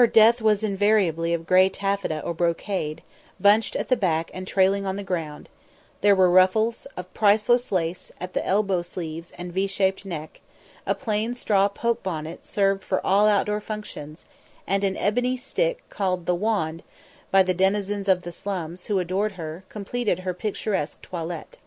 [0.00, 3.02] Her dress was invariably of grey taffeta or brocade,
[3.38, 5.50] bunched at the back and trailing on the ground;
[6.00, 10.40] there were ruffles, of priceless lace at the elbow sleeves and V shaped neck;
[10.86, 14.24] a plain straw poke bonnet served for all outdoor functions,
[14.66, 16.82] and an ebony stick, called "the wand"
[17.30, 21.58] by the denizens of the slums, who adored her, completed her picturesque toilette.